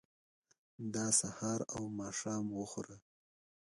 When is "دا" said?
0.93-1.05